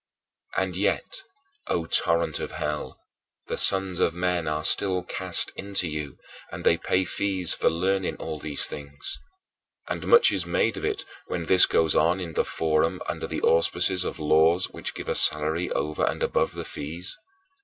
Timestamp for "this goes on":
11.45-12.19